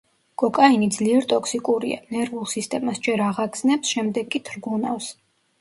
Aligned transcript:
კოკაინი 0.43 0.87
ძლიერ 0.95 1.27
ტოქსიკურია, 1.33 1.99
ნერვულ 2.15 2.49
სისტემას 2.53 3.03
ჯერ 3.09 3.23
აღაგზნებს, 3.29 3.95
შემდეგ 3.99 4.33
კი 4.37 4.43
თრგუნავს. 4.49 5.13